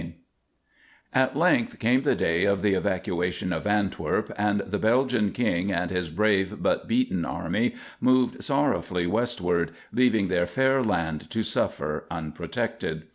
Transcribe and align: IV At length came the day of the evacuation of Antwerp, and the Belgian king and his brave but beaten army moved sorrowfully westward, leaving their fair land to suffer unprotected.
IV 0.01 0.13
At 1.13 1.37
length 1.37 1.77
came 1.77 2.01
the 2.01 2.15
day 2.15 2.43
of 2.45 2.63
the 2.63 2.73
evacuation 2.73 3.53
of 3.53 3.67
Antwerp, 3.67 4.33
and 4.35 4.61
the 4.61 4.79
Belgian 4.79 5.31
king 5.31 5.71
and 5.71 5.91
his 5.91 6.09
brave 6.09 6.55
but 6.63 6.87
beaten 6.87 7.23
army 7.23 7.75
moved 7.99 8.43
sorrowfully 8.43 9.05
westward, 9.05 9.69
leaving 9.93 10.27
their 10.27 10.47
fair 10.47 10.81
land 10.83 11.29
to 11.29 11.43
suffer 11.43 12.07
unprotected. 12.09 13.09